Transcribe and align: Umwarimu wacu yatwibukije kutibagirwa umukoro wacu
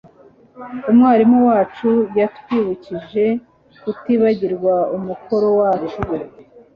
Umwarimu 0.89 1.37
wacu 1.49 1.89
yatwibukije 2.19 3.25
kutibagirwa 3.81 4.73
umukoro 4.97 5.47
wacu 5.59 5.99